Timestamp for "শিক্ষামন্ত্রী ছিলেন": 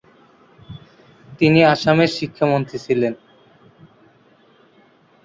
2.17-3.13